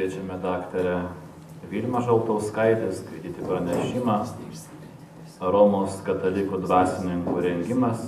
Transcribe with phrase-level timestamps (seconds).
[0.00, 1.02] kviečiame daktarę
[1.70, 4.14] Vilmą Žaltauskaitę skaityti pranešimą
[5.40, 8.06] Romos katalikų dvasininkų rengimas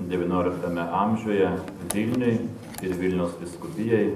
[0.00, 1.50] XIX amžiuje
[1.92, 2.38] Vilniui
[2.80, 4.06] ir Vilniaus viskupijai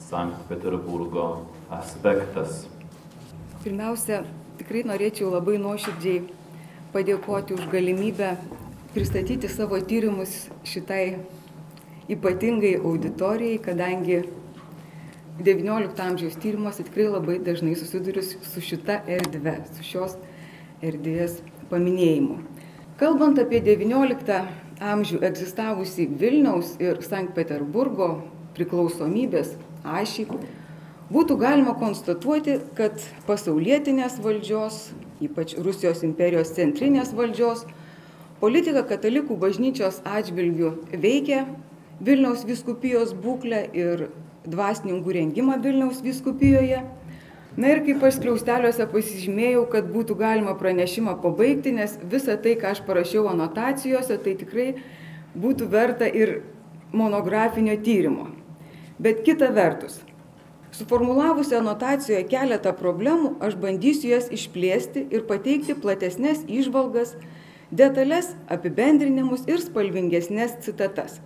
[0.00, 1.26] Sankt Peterburgo
[1.68, 2.64] aspektas.
[3.60, 4.22] Pirmiausia,
[4.56, 6.24] tikrai norėčiau labai nuoširdžiai
[6.96, 8.32] padėkoti už galimybę
[8.96, 11.20] pristatyti savo tyrimus šitai
[12.08, 14.24] ypatingai auditorijai, kadangi
[15.38, 20.16] XIX amžiaus tyrimuose tikrai labai dažnai susiduriu su šita erdve, su šios
[20.80, 22.38] erdvės paminėjimu.
[22.96, 24.38] Kalbant apie XIX
[24.80, 28.08] amžių egzistavusi Vilniaus ir Sankt Peterburgo
[28.56, 29.52] priklausomybės
[29.84, 30.24] ašį,
[31.12, 32.96] būtų galima konstatuoti, kad
[33.28, 37.66] pasaulietinės valdžios, ypač Rusijos imperijos centrinės valdžios,
[38.40, 41.44] politika katalikų bažnyčios atžvilgių veikia
[42.00, 44.08] Vilniaus viskupijos būklę ir
[44.50, 46.82] dvasininkų rengimą Vilniaus viskupijoje.
[47.56, 52.74] Na ir kaip aš skliausteliuose pasižymėjau, kad būtų galima pranešimą pabaigti, nes visa tai, ką
[52.74, 54.66] aš parašiau anotacijose, tai tikrai
[55.32, 56.42] būtų verta ir
[56.92, 58.28] monografinio tyrimo.
[59.00, 60.02] Bet kita vertus,
[60.76, 67.14] suformulavusi anotacijoje keletą problemų, aš bandysiu jas išplėsti ir pateikti platesnės išvalgas,
[67.72, 71.20] detalės apibendrinimus ir spalvingesnės citatas.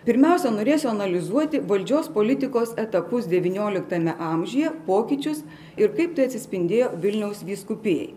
[0.00, 5.42] Pirmiausia, norėsiu analizuoti valdžios politikos etapus XIX amžiuje, pokyčius
[5.76, 8.14] ir kaip tai atsispindėjo Vilniaus vyskupijai.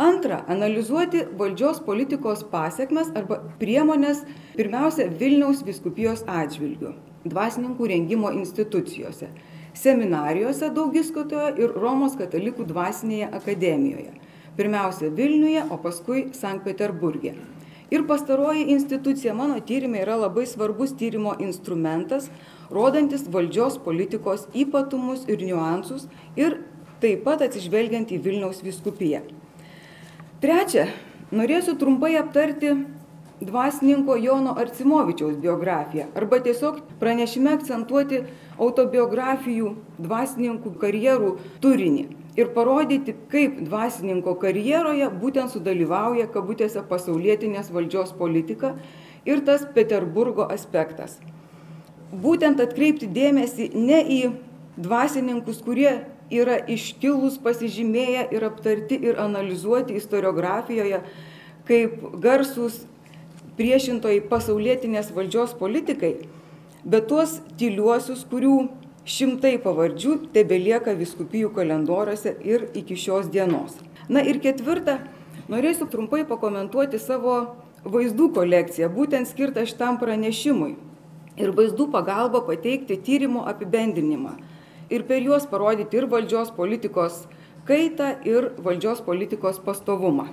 [0.00, 4.24] Antra, analizuoti valdžios politikos pasiekmes arba priemonės
[4.56, 6.94] pirmiausia Vilniaus viskupijos atžvilgių,
[7.28, 9.28] dvasininkų rengimo institucijose,
[9.76, 14.16] seminarijose daugiskotoje ir Romos katalikų dvasinėje akademijoje.
[14.56, 17.36] Pirmiausia Vilniuje, o paskui Sankt Peterburgė.
[17.94, 22.26] Ir pastaroji institucija mano tyrimai yra labai svarbus tyrimo instrumentas,
[22.70, 26.56] rodantis valdžios politikos ypatumus ir niuansus ir
[27.04, 29.22] taip pat atsižvelgiant į Vilniaus viskupiją.
[30.42, 30.88] Trečia,
[31.30, 32.74] norėsiu trumpai aptarti
[33.44, 38.24] dvasininko Jono Arcimovičiaus biografiją arba tiesiog pranešime akcentuoti
[38.58, 39.70] autobiografijų
[40.02, 41.32] dvasininkų karjerų
[41.62, 48.74] turinį ir parodyti, kaip dvasininko karjeroje būtent sudalyvauja kabutėse pasaulietinės valdžios politika
[49.24, 51.18] ir tas Peterburgo aspektas.
[52.14, 54.20] Būtent atkreipti dėmesį ne į
[54.76, 61.02] dvasininkus, kurie yra iškilus, pasižymėję ir aptarti ir analizuoti istoriografijoje
[61.68, 62.84] kaip garsus
[63.58, 66.16] priešintojai pasaulietinės valdžios politikai,
[66.84, 68.56] bet tuos tyliuosius, kurių
[69.04, 73.74] Šimtai pavardžių tebelieka viskupijų kalendoriuose ir iki šios dienos.
[74.08, 74.94] Na ir ketvirta,
[75.52, 77.34] norėsiu trumpai pakomentuoti savo
[77.84, 80.72] vaizdų kolekciją, būtent skirtą šitam pranešimui.
[81.36, 84.38] Ir vaizdų pagalba pateikti tyrimo apibendrinimą.
[84.88, 87.26] Ir per juos parodyti ir valdžios politikos
[87.68, 90.30] kaitą, ir valdžios politikos pastovumą.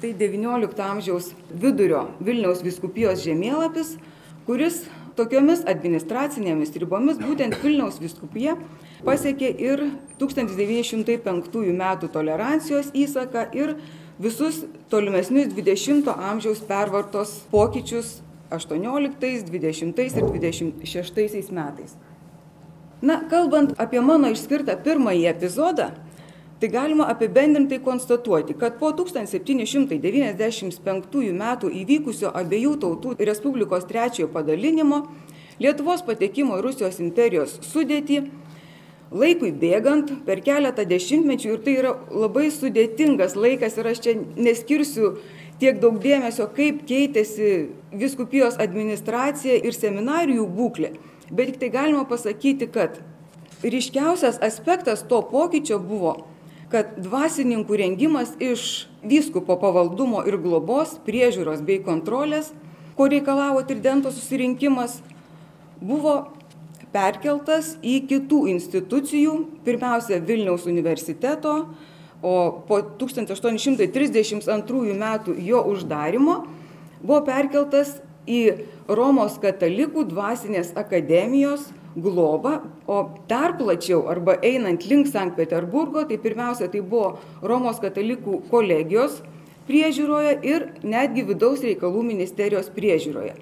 [0.00, 3.98] Tai XIX amžiaus vidurio Vilniaus viskupijos žemėlapis,
[4.48, 4.86] kuris
[5.18, 8.56] tokiomis administracinėmis ribomis būtent Vilniaus viskupija
[9.06, 9.84] pasiekė ir
[10.20, 13.76] 1905 metų tolerancijos įsaką ir
[14.18, 18.20] visus tolimesnius 20 amžiaus pervartos pokyčius
[18.54, 21.96] 18, 20 ir 26 metais.
[23.04, 25.90] Na, kalbant apie mano išskirtą pirmąjį epizodą,
[26.60, 34.98] tai galima apibendrintai konstatuoti, kad po 1795 metų įvykusio abiejų tautų Respublikos trečiojo padalinimo
[35.62, 38.24] Lietuvos patekimo į Rusijos imperijos sudėtį,
[39.14, 45.12] laikui bėgant per keletą dešimtmečių ir tai yra labai sudėtingas laikas ir aš čia neskirsiu
[45.62, 47.52] tiek daug dėmesio, kaip keitėsi
[47.94, 50.90] viskupijos administracija ir seminarijų būklė,
[51.30, 52.98] bet tik tai galima pasakyti, kad
[53.62, 56.16] ryškiausias aspektas to pokyčio buvo
[56.74, 62.50] kad dvasininkų rengimas iš vyskupo pavaldumo ir globos, priežiūros bei kontrolės,
[62.98, 64.98] ko reikalavo Tridento susirinkimas,
[65.78, 66.32] buvo
[66.94, 69.34] perkeltas į kitų institucijų,
[69.66, 71.68] pirmiausia Vilniaus universiteto,
[72.24, 72.34] o
[72.66, 76.36] po 1832 metų jo uždarimo
[77.04, 82.98] buvo perkeltas į Romos katalikų dvasinės akademijos globą, o
[83.28, 89.22] dar plačiau arba einant link Sankt Peterburgo, tai pirmiausia tai buvo Romos katalikų kolegijos
[89.68, 93.34] priežiūroje ir netgi vidaus reikalų ministerijos priežiūroje.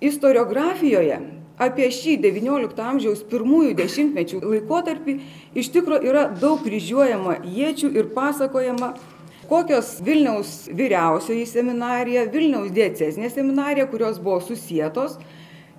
[0.00, 1.20] Istoriografijoje
[1.60, 5.16] apie šį XIX amžiaus pirmųjų dešimtmečių laikotarpį
[5.60, 8.94] iš tikrųjų yra daug kryžiuojama iečių ir pasakojama,
[9.50, 15.18] kokios Vilniaus vyriausioji seminarija, Vilniaus diecezinė seminarija, kurios buvo susijėtos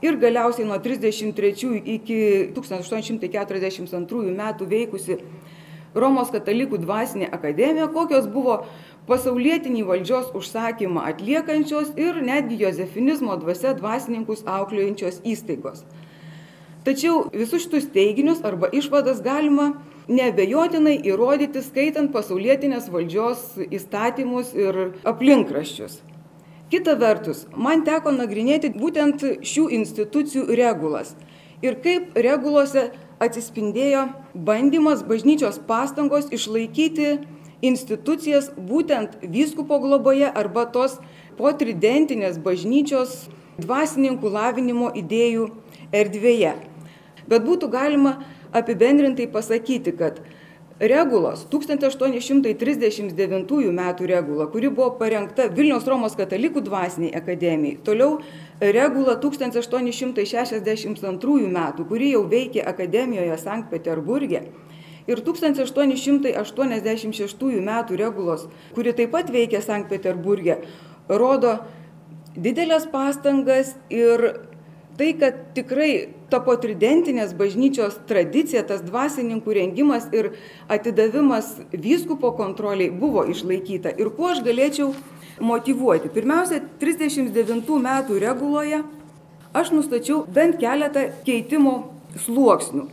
[0.01, 2.19] ir galiausiai nuo 33 iki
[2.55, 5.19] 1842 metų veikusi
[5.91, 8.61] Romos katalikų dvasinė akademija, kokios buvo
[9.09, 15.83] pasaulietinį valdžios užsakymą atliekančios ir netgi jozefinizmo dvasia dvasininkus aukliojančios įstaigos.
[16.87, 19.73] Tačiau visus šitus teiginius arba išvadas galima
[20.07, 25.99] nebejotinai įrodyti skaitant pasaulietinės valdžios įstatymus ir aplinkraščius.
[26.71, 31.09] Kita vertus, man teko nagrinėti būtent šių institucijų regulas
[31.59, 32.85] ir kaip regulose
[33.19, 34.05] atsispindėjo
[34.47, 37.09] bandymas bažnyčios pastangos išlaikyti
[37.59, 40.95] institucijas būtent vyskupo globoje arba tos
[41.35, 43.25] potridentinės bažnyčios
[43.59, 45.49] dvasininkų lavinimo idėjų
[45.91, 46.55] erdvėje.
[47.27, 48.21] Bet būtų galima
[48.55, 50.23] apibendrintai pasakyti, kad
[50.81, 53.95] regulos 1839 m.
[53.99, 58.19] regula, kuri buvo parengta Vilniaus Romos katalikų dvasiniai akademijai, toliau
[58.59, 64.41] regula 1862 metų, kuri jau veikė akademijoje Sankt Peterburgė.
[65.09, 70.57] Ir 1886 metų regulos, kuri taip pat veikė Sankt Peterburgė,
[71.09, 71.59] rodo
[72.33, 74.50] didelės pastangas ir
[75.01, 80.35] tai, kad tikrai ta potridentinės bažnyčios tradicija, tas dvasininkų rengimas ir
[80.69, 83.95] atidavimas vyskupo kontroliai buvo išlaikyta.
[83.97, 84.91] Ir kuo aš galėčiau
[85.41, 86.11] motivuoti.
[86.13, 88.83] Pirmiausia, 39 metų reguloje
[89.57, 92.85] aš nustačiau bent keletą keitimo sluoksnių.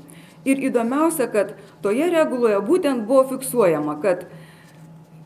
[0.49, 4.31] Ir įdomiausia, kad toje reguloje būtent buvo fiksuojama, kad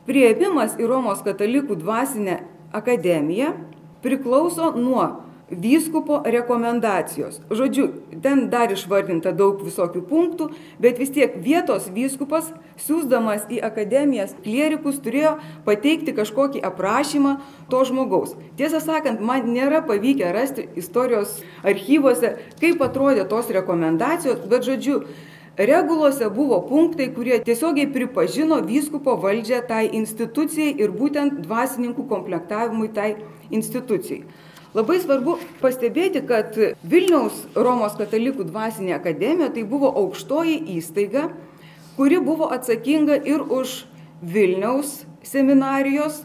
[0.09, 2.41] prieipimas į Romos katalikų dvasinę
[2.75, 3.55] akademiją
[4.03, 5.13] priklauso nuo
[5.53, 7.41] vyskupo rekomendacijos.
[7.51, 7.89] Žodžiu,
[8.25, 10.49] ten dar išvardinta daug visokių punktų,
[10.83, 12.51] bet vis tiek vietos vyskupas,
[12.81, 17.37] siūsdamas į akademijas klierikus, turėjo pateikti kažkokį aprašymą
[17.73, 18.37] to žmogaus.
[18.57, 25.05] Tiesą sakant, man nėra pavykę rasti istorijos archyvose, kaip atrodė tos rekomendacijos, bet žodžiu,
[25.53, 33.11] Regulose buvo punktai, kurie tiesiogiai pripažino vyskupo valdžią tai institucijai ir būtent dvasininkų komplektavimui tai
[33.53, 34.23] institucijai.
[34.73, 36.57] Labai svarbu pastebėti, kad
[36.89, 41.27] Vilniaus Romos katalikų dvasinė akademija tai buvo aukštoji įstaiga,
[41.99, 43.83] kuri buvo atsakinga ir už
[44.25, 46.23] Vilniaus seminarijos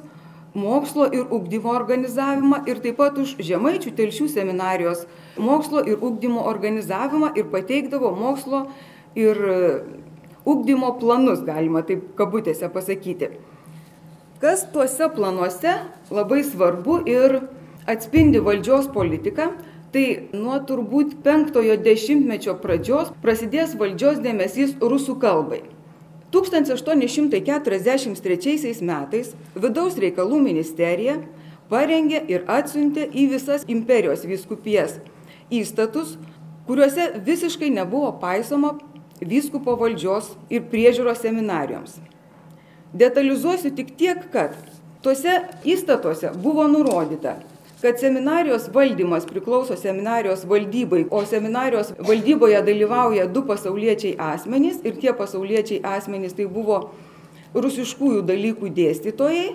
[0.56, 5.04] mokslo ir ugdymo organizavimą ir taip pat už Žemaičių telšių seminarijos
[5.36, 8.64] mokslo ir ugdymo organizavimą ir pateikdavo mokslo
[9.20, 9.44] ir
[10.48, 13.34] ugdymo planus, galima taip kabutėse pasakyti.
[14.40, 15.76] Kas tuose planuose
[16.14, 17.42] labai svarbu ir
[17.88, 19.52] atspindi valdžios politiką,
[19.96, 25.62] tai nuo turbūt penktojo dešimtmečio pradžios prasidės valdžios dėmesys rusų kalbai.
[26.36, 31.22] 1843 metais vidaus reikalų ministerija
[31.72, 35.00] parengė ir atsiuntė į visas imperijos vyskupijas
[35.48, 36.20] įstatus,
[36.68, 38.76] kuriuose visiškai nebuvo paisoma
[39.24, 41.96] vyskupo valdžios ir priežiūros seminarijoms.
[42.98, 44.56] Detalizuosiu tik tiek, kad
[45.04, 47.36] tuose įstatuose buvo nurodyta,
[47.82, 55.14] kad seminarijos valdymas priklauso seminarijos valdybai, o seminarijos valdyboje dalyvauja du pasauliečiai asmenys ir tie
[55.14, 56.80] pasauliečiai asmenys tai buvo
[57.54, 59.50] rusiškųjų dalykų dėstytojai.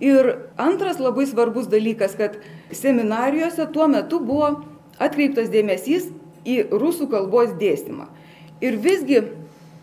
[0.00, 2.38] Ir antras labai svarbus dalykas, kad
[2.72, 4.54] seminarijose tuo metu buvo
[4.96, 6.08] atkreiptas dėmesys
[6.48, 8.08] į rusų kalbos dėstymą.
[8.64, 9.20] Ir visgi,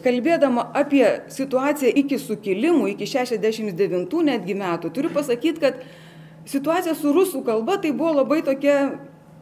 [0.01, 5.81] kalbėdama apie situaciją iki sukilimų, iki 69 netgi metų, turiu pasakyti, kad
[6.47, 8.77] situacija su rusų kalba tai buvo labai tokia,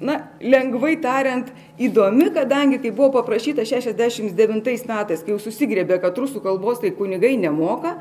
[0.01, 6.43] na, lengvai tariant, įdomi, kadangi, kai buvo paprašyta 69 metais, kai jau susigrėbė, kad rusų
[6.43, 7.97] kalbos tai kunigai nemoka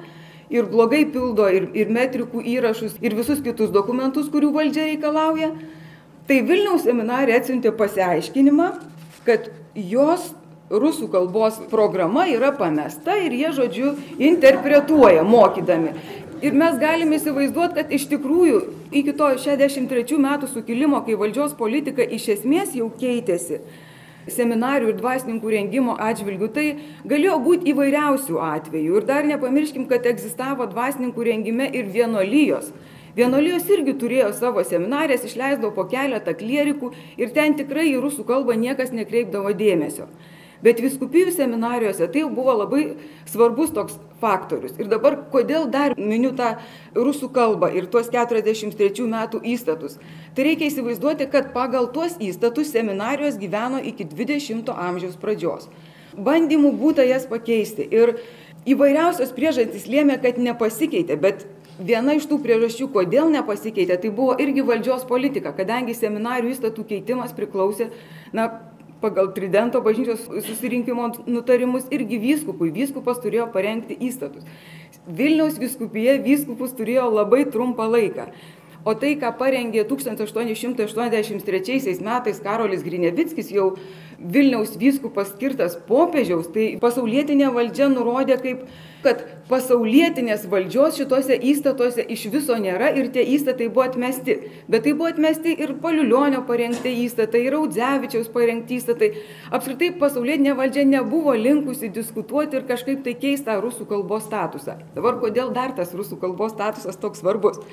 [0.50, 5.52] ir blogai pildo ir, ir metrikų įrašus ir visus kitus dokumentus, kurių valdžia reikalauja,
[6.28, 8.70] tai Vilniaus seminarė atsiuntė pasiaiškinimą,
[9.24, 10.32] kad jos
[10.70, 15.92] rusų kalbos programa yra pamesta ir jie, žodžiu, interpretuoja mokydami.
[16.44, 18.58] Ir mes galime įsivaizduoti, kad iš tikrųjų
[19.00, 23.62] iki to 63 metų sukilimo, kai valdžios politika iš esmės jau keitėsi,
[24.28, 26.66] seminarijų ir dvasininkų rengimo atžvilgių, tai
[27.08, 28.98] galėjo būti įvairiausių atvejų.
[29.00, 32.68] Ir dar nepamirškim, kad egzistavo dvasininkų rengime ir vienolyjos.
[33.16, 38.58] Vienolijos irgi turėjo savo seminarės, išleisdavo po keletą klierikų ir ten tikrai į rusų kalbą
[38.60, 40.10] niekas nekreipdavo dėmesio.
[40.64, 42.84] Bet viskupijų seminarijose tai buvo labai
[43.28, 44.76] svarbus toks faktorius.
[44.80, 46.54] Ir dabar, kodėl dar miniu tą
[46.96, 49.98] rusų kalbą ir tuos 43 metų įstatus.
[50.34, 55.68] Tai reikia įsivaizduoti, kad pagal tuos įstatus seminarijos gyveno iki 20 amžiaus pradžios.
[56.16, 57.84] Bandymų būta jas pakeisti.
[57.90, 58.16] Ir
[58.64, 61.44] įvairiausios priežastys lėmė, kad nepasikeitė, bet
[61.78, 67.34] viena iš tų priežasčių, kodėl nepasikeitė, tai buvo irgi valdžios politika, kadangi seminarijų įstatų keitimas
[67.36, 67.90] priklausė,
[68.32, 68.48] na,
[69.04, 72.72] pagal Tridento bažnyčios susirinkimo nutarimus irgi vyskupui.
[72.72, 74.48] Vyskupas turėjo parengti įstatus.
[75.04, 78.30] Vilniaus vyskupija vyskupus turėjo labai trumpą laiką.
[78.84, 83.70] O tai, ką parengė 1883 metais Karolis Grinevickis, jau
[84.20, 88.66] Vilniaus vyskupas skirtas popiežiaus, tai pasaulietinė valdžia nurodė, kaip,
[89.04, 94.36] kad pasaulietinės valdžios šituose įstatuose iš viso nėra ir tie įstatai buvo atmesti.
[94.68, 99.14] Bet tai buvo atmesti ir Paliulionio parengti įstatai, ir Audzevičiaus parengti įstatai.
[99.48, 104.76] Apskritai pasaulietinė valdžia nebuvo linkusi diskutuoti ir kažkaip tai keistą rusų kalbos statusą.
[104.92, 107.64] Dabar kodėl dar tas rusų kalbos statusas toks svarbus?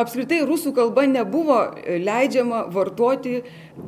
[0.00, 3.40] Apskritai rusų kalba nebuvo e, leidžiama vartoti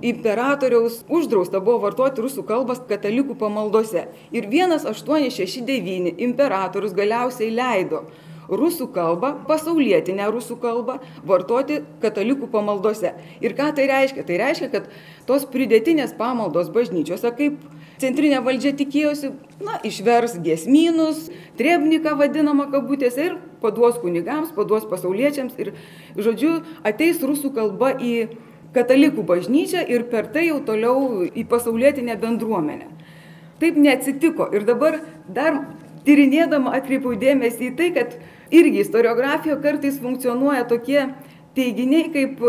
[0.06, 4.06] imperatoriaus uždrausta buvo vartoti rusų kalbas katalikų pamaldose.
[4.30, 8.06] Ir 1869 imperatorius galiausiai leido
[8.46, 13.14] rusų kalbą, pasaulietinę rusų kalbą vartoti katalikų pamaldose.
[13.42, 14.22] Ir ką tai reiškia?
[14.26, 14.86] Tai reiškia, kad
[15.26, 17.58] tos pridėtinės pamaldos bažnyčiose, kaip
[18.02, 19.32] centrinė valdžia tikėjosi,
[19.66, 21.26] na, išvers giesmynus,
[21.58, 25.74] trebniką vadinamą kabutėse ir paduos kunigams, paduos pasauliečiams ir,
[26.16, 28.14] žodžiu, ateis rusų kalba į
[28.76, 32.92] katalikų bažnyčią ir per tai jau toliau į pasaulietinę bendruomenę.
[33.60, 35.62] Taip neatsitiko ir dabar dar
[36.06, 38.18] tyrinėdama atkreipiau dėmesį į tai, kad
[38.54, 41.00] irgi istoriografijoje kartais funkcionuoja tokie
[41.56, 42.40] teiginiai kaip,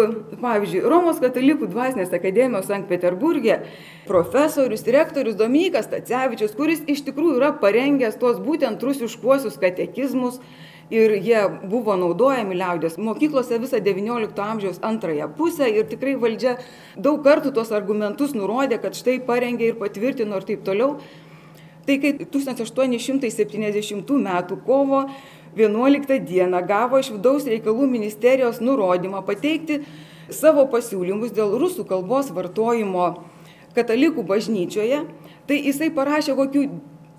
[0.42, 3.62] pavyzdžiui, Romos katalikų dvasinės akademijos Sankt Peterburgė
[4.08, 10.42] profesorius, rektorius Dominikas Tacevičius, kuris iš tikrųjų yra parengęs tuos būtent rusiškuosius katekizmus
[10.90, 16.58] ir jie buvo naudojami liaudės mokyklose visą XIX amžiaus antrąją pusę ir tikrai valdžia
[16.96, 20.98] daug kartų tuos argumentus nurodė, kad štai parengė ir patvirtino ir taip toliau.
[21.88, 24.30] Tai kai 1870 m.
[24.66, 25.06] kovo
[25.56, 29.82] 11 dieną gavo iš vidaus reikalų ministerijos nurodymą pateikti
[30.30, 33.24] savo pasiūlymus dėl rusų kalbos vartojimo
[33.78, 35.04] katalikų bažnyčioje,
[35.48, 36.68] tai jisai parašė kokių,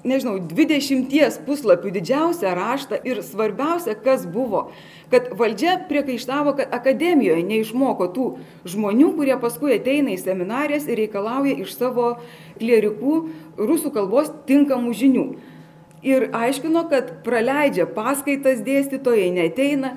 [0.08, 4.68] nežinau, 20 puslapių didžiausią raštą ir svarbiausia, kas buvo,
[5.12, 8.30] kad valdžia priekaištavo, kad akademijoje neišmoko tų
[8.68, 12.16] žmonių, kurie paskui ateina į seminarijas ir reikalauja iš savo
[12.58, 13.20] klierikų
[13.60, 15.28] rusų kalbos tinkamų žinių
[16.02, 19.96] ir aiškino, kad praleidžia paskaitas dėstytojai, neteina.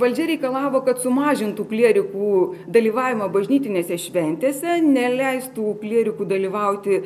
[0.00, 2.28] Valdžia reikalavo, kad sumažintų klierikų
[2.72, 7.00] dalyvavimą bažnytinėse šventėse, neleistų klierikų dalyvauti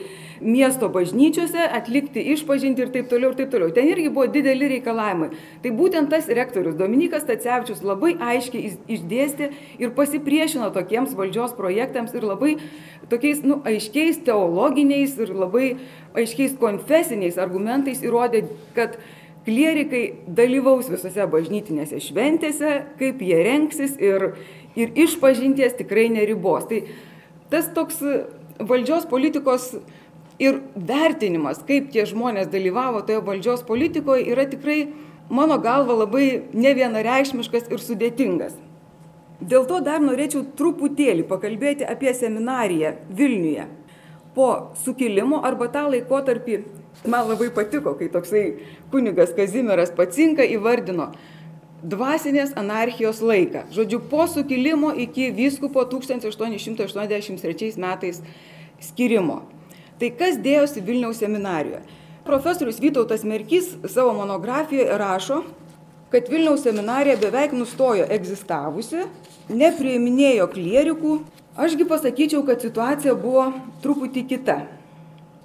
[0.44, 3.72] miesto bažnyčiose, atlikti išpažinti ir taip toliau ir taip toliau.
[3.74, 5.32] Ten irgi buvo dideli reikalavimai.
[5.64, 9.50] Tai būtent tas rektorius Dominikas Tacevičius labai aiškiai išdėstė
[9.82, 12.54] ir pasipriešino tokiems valdžios projektams ir labai
[13.10, 15.74] tokiais nu, aiškiais teologiniais ir labai
[16.14, 18.44] aiškiais konfesiniais argumentais įrodė,
[18.78, 19.00] kad
[19.44, 24.32] klierikai dalyvaus visose bažnytinėse šventėse, kaip jie renksis ir,
[24.78, 26.66] ir išpažinties tikrai neribos.
[26.70, 26.82] Tai
[27.52, 28.00] tas toks
[28.58, 29.74] valdžios politikos
[30.42, 34.88] ir vertinimas, kaip tie žmonės dalyvavo toje valdžios politikoje, yra tikrai,
[35.30, 38.56] mano galva, labai nevienareikšmiškas ir sudėtingas.
[39.44, 43.66] Dėl to dar norėčiau truputėlį pakalbėti apie seminariją Vilniuje
[44.34, 46.58] po sukilimo arba tą laikotarpį,
[47.06, 48.44] man labai patiko, kai toksai
[48.92, 51.10] kunigas Kazimiras Pacinka įvardino
[51.84, 53.66] dvasinės anarchijos laiką.
[53.74, 58.22] Žodžiu, po sukilimo iki vyskupo 1883 metais
[58.80, 59.42] skirimo.
[60.00, 61.82] Tai kas dėjosi Vilniaus seminarijoje?
[62.24, 65.42] Profesorius Vytautas Merkys savo monografijoje rašo,
[66.10, 69.04] kad Vilniaus seminarija beveik nustojo egzistavusi,
[69.52, 71.18] nepriiminėjo klierikų,
[71.54, 73.44] Ašgi pasakyčiau, kad situacija buvo
[73.82, 74.56] truputį kita.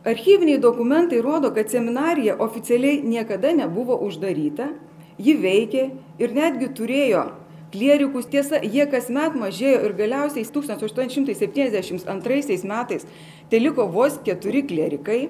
[0.06, 4.70] Archyviniai dokumentai rodo, kad seminarija oficialiai niekada nebuvo uždaryta,
[5.20, 5.90] ji veikė
[6.24, 7.24] ir netgi turėjo
[7.74, 8.26] klierikus.
[8.32, 13.06] Tiesa, jie kasmet mažėjo ir galiausiai 1872 metais
[13.52, 15.30] te liko vos keturi klierikai.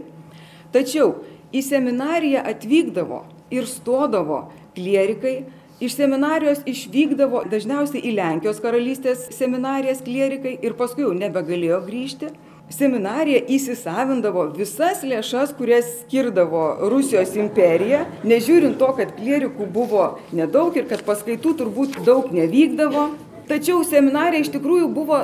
[0.70, 1.16] Tačiau
[1.50, 5.50] į seminariją atvykdavo ir stodavo klierikai,
[5.80, 12.34] Iš seminarijos išvykdavo dažniausiai į Lenkijos karalystės seminarijas klierikai ir paskui jau nebegalėjo grįžti.
[12.70, 20.04] Seminarija įsisavindavo visas lėšas, kurias skirdavo Rusijos imperija, nežiūrint to, kad klierikų buvo
[20.38, 23.08] nedaug ir kad paskaitų turbūt daug nevykdavo.
[23.50, 25.18] Tačiau seminarija iš tikrųjų buvo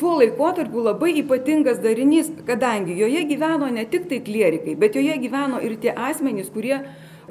[0.00, 5.62] tuo laikotarpiu labai ypatingas darinys, kadangi joje gyveno ne tik tai klierikai, bet joje gyveno
[5.64, 6.82] ir tie asmenys, kurie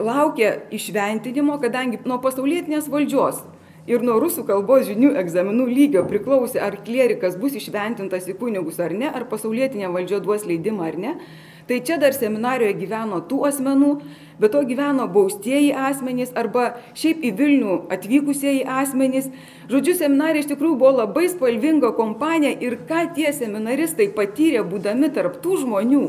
[0.02, 3.46] laukia išventinimo, kadangi nuo pasaulietinės valdžios
[3.90, 8.94] ir nuo rusų kalbos žinių egzaminų lygio priklausė, ar klierikas bus išventintas į kunigus ar
[8.94, 11.16] ne, ar pasaulietinė valdžia duos leidimą ar ne.
[11.70, 13.90] Tai čia dar seminarijoje gyveno tų asmenų,
[14.42, 19.28] bet to gyveno baustieji asmenys arba šiaip į Vilnių atvykusieji asmenys.
[19.70, 25.60] Žodžiu, seminarija iš tikrųjų buvo labai spalvinga kompanija ir ką tie seminaristai patyrė būdami tarptų
[25.62, 26.04] žmonių,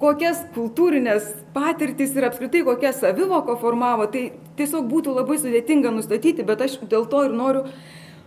[0.00, 6.58] kokias kultūrinės patirtis ir apskritai kokią savivoką formavo, tai tiesiog būtų labai sudėtinga nustatyti, bet
[6.64, 7.62] aš dėl to ir noriu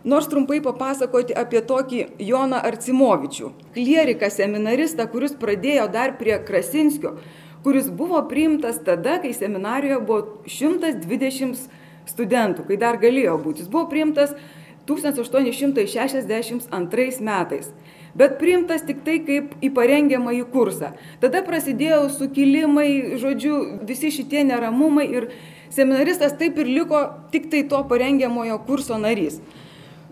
[0.04, 7.18] nors trumpai papasakoti apie tokį Joną Arcimovičių, klieriką seminaristą, kuris pradėjo dar prie Krasinskio,
[7.64, 11.70] kuris buvo priimtas tada, kai seminarijoje buvo 120
[12.10, 13.60] studentų, kai dar galėjo būti.
[13.64, 14.36] Jis buvo priimtas
[14.90, 17.72] 1862 metais,
[18.18, 20.94] bet priimtas tik tai kaip į parengiamąjį kursą.
[21.22, 25.30] Tada prasidėjo sukilimai, žodžiu, visi šitie neramumai ir
[25.74, 27.04] seminaristas taip ir liko
[27.34, 29.40] tik tai to parengiamojo kurso narys.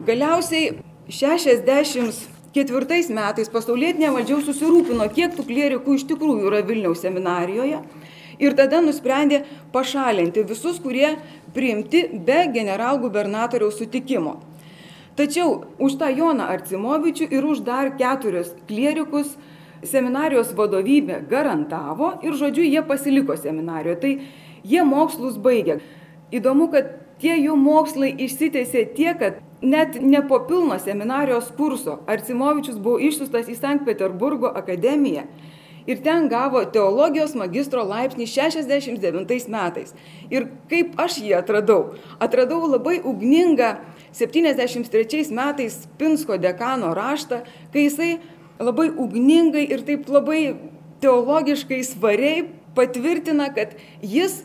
[0.01, 0.79] Galiausiai
[1.11, 7.83] 64 metais pasaulietinė valdžia susirūpino, kiek tų klierikų iš tikrųjų yra Vilniaus seminarijoje
[8.41, 9.43] ir tada nusprendė
[9.73, 11.13] pašalinti visus, kurie
[11.53, 14.39] priimti be generalgubernatoriaus sutikimo.
[15.21, 19.35] Tačiau už tą Joną Arcimovičių ir už dar keturis klierikus
[19.85, 23.99] seminarijos vadovybė garantavo ir, žodžiu, jie pasiliko seminarijoje.
[24.01, 24.11] Tai
[24.71, 25.77] jie mokslus baigė.
[26.33, 26.89] Įdomu, kad
[27.21, 33.45] tie jų mokslai išsitėsė tiek, kad net ne po pilno seminarijos kurso Arcimovičius buvo išsiustas
[33.53, 35.27] į Sankt Peterburgo akademiją
[35.87, 39.95] ir ten gavo teologijos magistro laipsnį 69 metais.
[40.29, 41.95] Ir kaip aš jį atradau?
[42.19, 43.77] Atradau labai ugningą
[44.13, 47.41] 73 metais Pinsko dekano raštą,
[47.73, 48.13] kai jisai
[48.59, 50.55] labai ugningai ir taip labai
[51.01, 52.45] teologiškai svariai
[52.75, 54.43] patvirtina, kad jis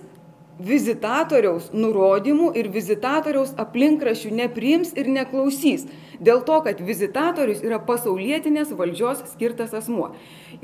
[0.57, 5.85] vizitatoriaus nurodymų ir vizitatoriaus aplinkrašių nepriims ir neklausys.
[6.21, 10.13] Dėl to, kad vizitatorius yra pasaulietinės valdžios skirtas asmuo.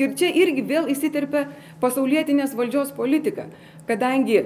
[0.01, 1.47] Ir čia irgi vėl įsiterpia
[1.83, 3.49] pasaulietinės valdžios politika,
[3.89, 4.45] kadangi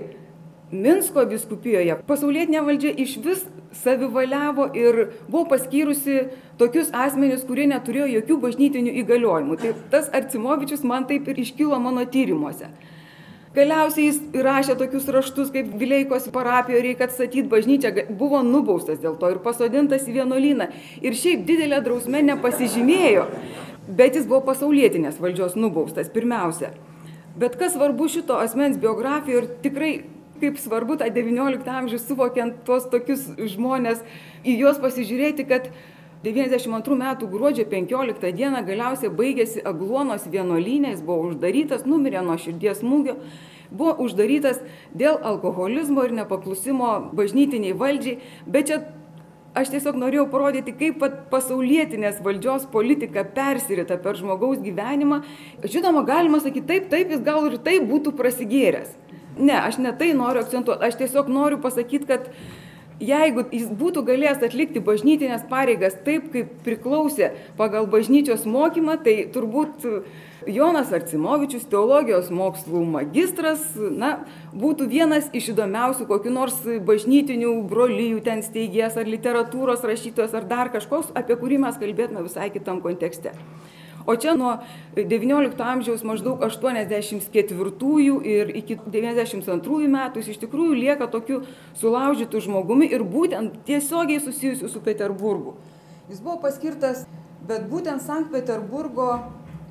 [0.67, 3.45] Minsko viskupijoje pasaulietinė valdžia iš vis
[3.85, 4.97] savivaliavo ir
[5.29, 6.25] buvo paskyrusi
[6.59, 9.59] tokius asmenis, kurie neturėjo jokių bažnytinių įgaliojimų.
[9.63, 12.73] Tai tas Arcimovičius man taip ir iškilo mano tyrimuose.
[13.57, 19.31] Galiausiai jis įrašė tokius raštus, kaip Vileikos parapijoje reikia atstatyti bažnyčią, buvo nubaustas dėl to
[19.33, 20.67] ir pasodintas į vienuolyną.
[21.01, 23.25] Ir šiaip didelė drausmė nepasižymėjo,
[23.89, 26.75] bet jis buvo pasaulietinės valdžios nubaustas pirmiausia.
[27.41, 29.93] Bet kas svarbu šito asmens biografijoje ir tikrai
[30.41, 34.03] kaip svarbu tą XIX amžių suvokiant tuos tokius žmonės,
[34.45, 35.71] į juos pasižiūrėti, kad
[36.25, 42.81] 92 metų gruodžio 15 dieną galiausiai baigėsi Agluonos vienuolynė, jis buvo uždarytas, numirė nuo širdies
[42.81, 43.19] smūgio,
[43.71, 44.63] buvo uždarytas
[44.97, 48.81] dėl alkoholizmo ir nepaklusimo bažnytiniai valdžiai, bet čia
[49.57, 55.23] aš tiesiog norėjau parodyti, kaip pasaulietinės valdžios politika persirita per žmogaus gyvenimą.
[55.65, 58.93] Žinoma, galima sakyti, taip, taip, jis gal ir taip būtų prasigėręs.
[59.37, 62.31] Ne, aš ne tai noriu akcentuoti, aš tiesiog noriu pasakyti, kad
[63.03, 69.85] jeigu jis būtų galėjęs atlikti bažnytinės pareigas taip, kaip priklausė pagal bažnyčios mokymą, tai turbūt
[70.47, 74.13] Jonas Arcimovičius, teologijos mokslų magistras, na,
[74.55, 80.71] būtų vienas iš įdomiausių kokių nors bažnytinių brolyjų ten steigės ar literatūros rašytojas ar dar
[80.75, 83.35] kažkoks, apie kurį mes kalbėtume visai kitam kontekste.
[84.07, 84.53] O čia nuo
[84.95, 91.43] XIX amžiaus maždaug 84 ir iki 92 metų jis iš tikrųjų lieka tokiu
[91.75, 95.57] sulaužytų žmogumi ir būtent tiesiogiai susijusiu su Peterburgu.
[96.07, 97.03] Jis buvo paskirtas,
[97.49, 99.11] bet būtent Sankt Peterburgo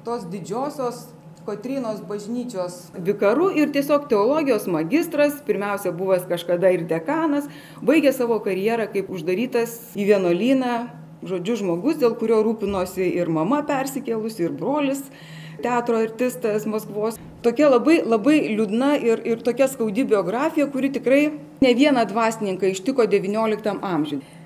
[0.03, 1.07] tos didžiosios
[1.45, 7.45] Kotrynos bažnyčios vikaru ir tiesiog teologijos magistras, pirmiausia buvęs kažkada ir dekanas,
[7.85, 14.45] baigė savo karjerą kaip uždarytas į vienuolyną žodžiu, žmogus, dėl kurio rūpinosi ir mama persikėlusi,
[14.47, 15.03] ir brolis,
[15.63, 17.19] teatro artistas Maskvos.
[17.45, 21.21] Tokia labai, labai liūdna ir, ir tokia skaudi biografija, kuri tikrai
[21.61, 24.43] ne vieną dvasininką ištiko XIX amžiuje.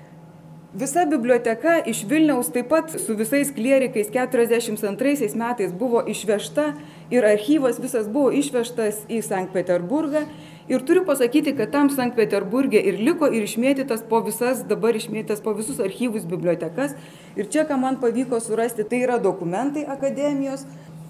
[0.70, 6.68] Visa biblioteka iš Vilniaus taip pat su visais klierikais 42 metais buvo išvežta
[7.10, 10.28] ir archyvas visas buvo išvežtas į Sankt Peterburgą
[10.70, 15.40] Ir turiu pasakyti, kad tam Sankt Peterburgė ir liko ir išmėtytas po visas, dabar išmėtytas
[15.42, 16.94] po visus archyvus, bibliotekas.
[17.34, 20.62] Ir čia, ką man pavyko surasti, tai yra dokumentai akademijos.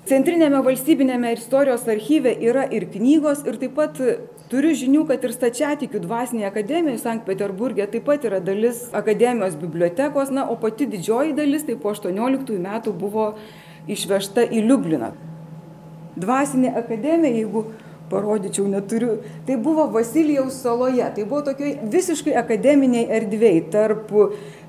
[0.08, 4.00] Centrinėme valstybinėme istorijos archyve yra ir knygos, ir taip pat
[4.48, 10.32] turiu žinių, kad ir stačiatikių dvasinėje akademijoje Sankt Peterburgė taip pat yra dalis akademijos bibliotekos,
[10.32, 13.34] na, o pati didžioji dalis tai po 18 metų buvo
[13.92, 15.12] išvežta į Liubliną.
[16.16, 17.68] Dvasinė akademija, jeigu
[18.10, 19.18] parodyčiau, neturiu.
[19.46, 24.14] Tai buvo Vasilijaus saloje, tai buvo tokioj visiškai akademiniai erdvėjai tarp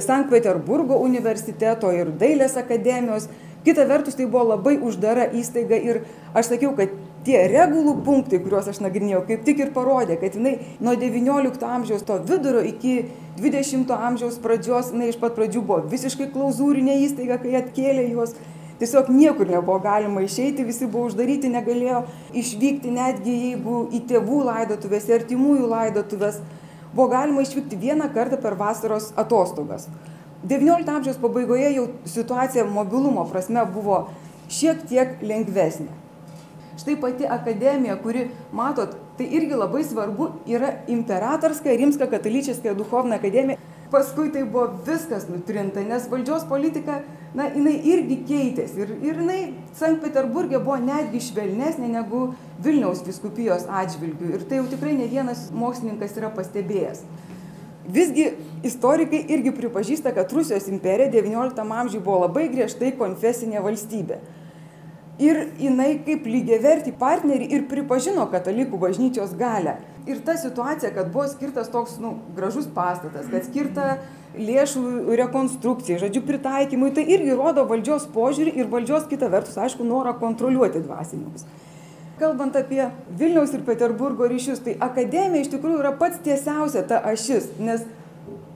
[0.02, 3.30] Sankt Peterburgo universiteto ir Dailės akademijos.
[3.66, 6.02] Kita vertus, tai buvo labai uždara įstaiga ir
[6.34, 6.94] aš sakiau, kad
[7.26, 12.06] tie regulų punktai, kuriuos aš nagrinėjau, kaip tik ir parodė, kad jinai nuo XIX amžiaus
[12.08, 12.96] to vidurio iki
[13.38, 18.34] XX amžiaus pradžios, jinai iš pat pradžių buvo visiškai klauzūrinė įstaiga, kai atkėlė juos.
[18.82, 22.00] Tiesiog niekur nebuvo galima išeiti, visi buvo uždaryti, negalėjo
[22.42, 26.40] išvykti netgi jeigu į tėvų laidotuvės, į artimųjų laidotuvės.
[26.96, 29.86] Buvo galima išvykti vieną kartą per vasaros atostogas.
[30.50, 34.08] XIX amžiaus pabaigoje jau situacija mobilumo prasme buvo
[34.50, 35.92] šiek tiek lengvesnė.
[36.82, 43.62] Štai pati akademija, kuri, matot, tai irgi labai svarbu, yra imperatorska rimska kataličiaskая duchovna akademija.
[43.92, 47.02] Paskui tai buvo viskas nutrinta, nes valdžios politika,
[47.36, 48.80] na, jinai irgi keitėsi.
[48.86, 49.40] Ir, ir jinai
[49.76, 52.30] Sankt Peterburgė buvo netgi švelnesnė negu
[52.64, 54.32] Vilniaus viskupijos atžvilgių.
[54.38, 57.04] Ir tai jau tikrai ne vienas mokslininkas yra pastebėjęs.
[57.92, 58.30] Visgi
[58.64, 64.22] istorikai irgi pripažįsta, kad Rusijos imperija XIX amžiuje buvo labai griežtai konfesinė valstybė
[65.22, 69.78] ir jinai kaip lygiavertį partnerį ir pripažino katalikų bažnyčios galę.
[70.10, 73.98] Ir ta situacija, kad buvo skirtas toks nu, gražus pastatas, kad skirta
[74.34, 80.16] lėšų rekonstrukcijai, žodžiu, pritaikymui, tai irgi rodo valdžios požiūrį ir valdžios kita vertus, aišku, norą
[80.20, 81.46] kontroliuoti dvasininkus.
[82.22, 82.84] Kalbant apie
[83.18, 87.86] Vilniaus ir Peterburgo ryšius, tai akademija iš tikrųjų yra pats tiesiausia ta ašis, nes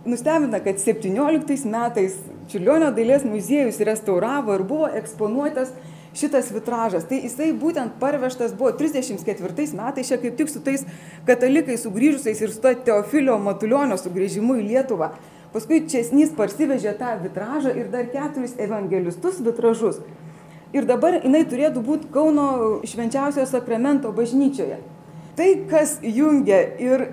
[0.06, 2.18] nustebina, kad 17 metais
[2.50, 5.72] Čiurlionio dailės muziejus restauravo ir buvo eksponuotas
[6.16, 7.06] šitas vitražas.
[7.10, 10.86] Tai jisai būtent parvežtas buvo 34 metais, čia kaip tik su tais
[11.28, 15.12] katalikais sugrįžusiais ir su to Teofilio Matulionio sugrįžimu į Lietuvą.
[15.56, 20.02] Paskui Česnys parsivežė tą vitražą ir dar keturis evangelistus vitražus.
[20.76, 22.48] Ir dabar jinai turėtų būti Kauno
[22.84, 24.82] švenčiausio sakramento bažnyčioje.
[25.36, 27.06] Tai, kas jungia ir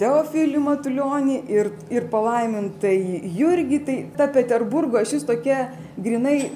[0.00, 2.96] Teofilį Matulionį ir, ir palaimintai
[3.36, 5.66] Jurgį, tai ta Peterburgo šis tokia
[6.00, 6.50] grinai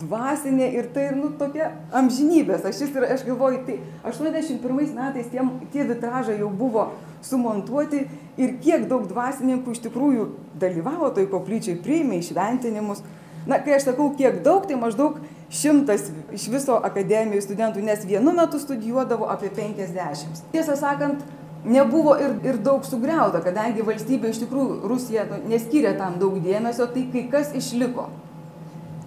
[0.00, 2.64] dvasinė ir tai nu, tokia amžinybės.
[2.68, 3.78] Aš, ir, aš galvoju, tai
[4.08, 6.88] 81 metais tie, tie vitražai jau buvo
[7.22, 8.06] sumontuoti
[8.40, 10.28] ir kiek daug dvasininkų iš tikrųjų
[10.62, 13.04] dalyvavo toj koplyčiai, priėmė išventinimus.
[13.46, 15.18] Na, kai aš sakau, kiek daug, tai maždaug
[15.52, 20.44] šimtas iš viso akademijų studentų, nes vienu metu studijuodavo apie 50.
[20.54, 21.24] Tiesą sakant,
[21.64, 26.88] nebuvo ir, ir daug sugriauta, kadangi valstybė iš tikrųjų Rusija nu, neskyrė tam daug dėmesio,
[26.94, 28.08] tai kai kas išliko.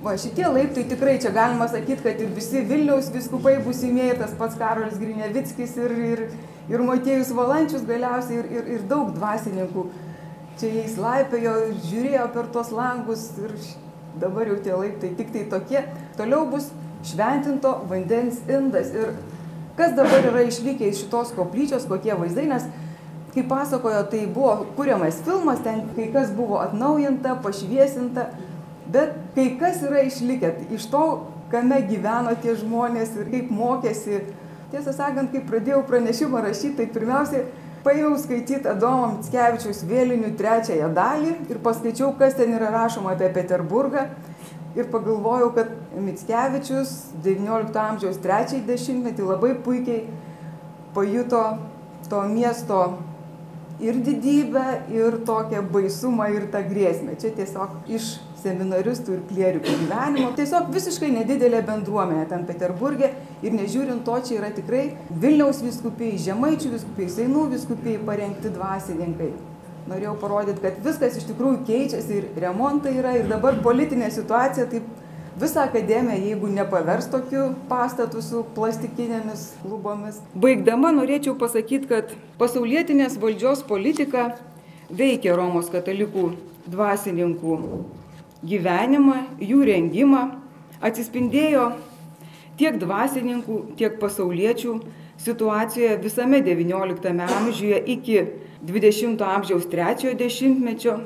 [0.05, 4.53] Va, šitie laiptai tikrai čia galima sakyti, kad ir visi Vilniaus viskupai busimieji, tas pats
[4.59, 6.21] Karolis Grinevickis ir, ir,
[6.69, 9.87] ir Motiejus Valančius galiausiai ir, ir, ir daug dvasininkų.
[10.61, 11.55] Čia jais laipėjo,
[11.87, 13.57] žiūrėjo per tuos langus ir
[14.21, 15.81] dabar jau tie laiptai tik tai tokie.
[16.21, 16.69] Toliau bus
[17.09, 18.93] šventinto vandens indas.
[18.93, 19.15] Ir
[19.79, 22.69] kas dabar yra išlikę iš šitos koplyčios, kokie vaizdai, nes
[23.33, 28.29] kaip pasakojo, tai buvo kuriamas filmas, ten kai kas buvo atnaujinta, pašviesinta
[28.91, 31.05] bet kai kas yra išlikę iš to,
[31.51, 34.23] kame gyveno tie žmonės ir kaip mokėsi.
[34.73, 37.45] Tiesą sakant, kai pradėjau pranešimą rašyti, tai pirmiausiai
[37.85, 44.07] paėmiau skaityti Adomo Mitskevičiaus vėlinių trečiąją dalį ir paskaičiau, kas ten yra rašoma apie Peterburgą.
[44.75, 50.01] Ir pagalvojau, kad Mitskevičius XIX amžiaus trečiąjį dešimtmetį labai puikiai
[50.97, 51.43] pajuto
[52.09, 52.81] to miesto
[53.79, 57.15] ir didybę, ir tokią baisumą, ir tą grėsmę.
[57.21, 60.29] Čia tiesiog iš seminaristų ir klierikų gyvenimo.
[60.37, 63.11] Tiesiog visiškai nedidelė bendruomenė ten Peterburgė
[63.45, 69.31] ir nežiūrint to, čia yra tikrai Vilniaus viskupiai, Žemaičių viskupiai, Seinų viskupiai parengti dvasininkai.
[69.85, 74.87] Norėjau parodyti, kad viskas iš tikrųjų keičiasi ir remontai yra ir dabar politinė situacija taip
[75.37, 80.21] visą akademiją, jeigu nepavers tokiu pastatu su plastikinėmis klubomis.
[80.33, 84.31] Baigdama norėčiau pasakyti, kad pasaulietinės valdžios politika
[84.89, 86.31] veikia Romos katalikų
[86.71, 87.59] dvasininkų
[88.43, 90.23] gyvenimą, jų rengimą
[90.83, 91.69] atsispindėjo
[92.59, 94.75] tiek dvasininkų, tiek pasauliečių
[95.21, 98.19] situacijoje visame XIX amžiuje iki
[98.65, 100.99] XX amžiaus trečiojo dešimtmečio.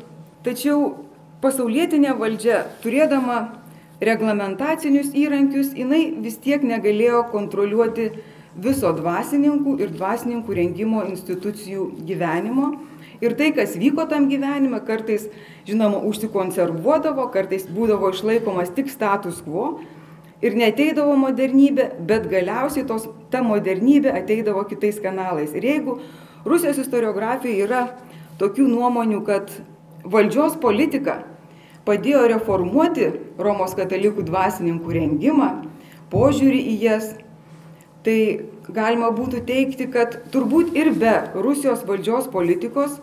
[0.43, 1.05] Tačiau
[1.43, 3.39] pasaulietinė valdžia, turėdama
[4.01, 8.09] reglamentacinius įrankius, jinai vis tiek negalėjo kontroliuoti
[8.59, 12.71] viso dvasininkų ir dvasininkų rengimo institucijų gyvenimo
[13.19, 15.27] Ir tai, kas vyko tam gyvenime, kartais,
[15.67, 19.79] žinoma, užsikonservuodavo, kartais būdavo išlaikomas tik status quo
[20.39, 25.51] ir neteidavo modernybė, bet galiausiai tos, ta modernybė ateidavo kitais kanalais.
[25.51, 25.97] Ir jeigu
[26.47, 27.81] Rusijos istoriografija yra
[28.39, 29.51] tokių nuomonių, kad
[30.07, 31.19] valdžios politika
[31.87, 35.49] padėjo reformuoti Romos katalikų dvasininkų rengimą,
[36.11, 37.11] požiūrį į jas,
[38.05, 38.19] tai
[38.75, 42.99] galima būtų teikti, kad turbūt ir be Rusijos valdžios politikos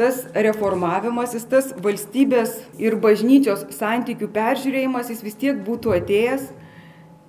[0.00, 6.46] tas reformavimasis, tas valstybės ir bažnyčios santykių peržiūrėjimas jis vis tiek būtų atėjęs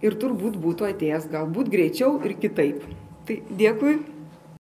[0.06, 2.86] ir turbūt būtų atėjęs galbūt greičiau ir kitaip.
[3.28, 3.98] Tai dėkui